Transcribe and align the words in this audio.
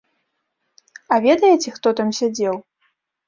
А 1.13 1.19
ведаеце, 1.27 1.75
хто 1.77 1.93
там 2.01 2.09
сядзеў? 2.21 2.55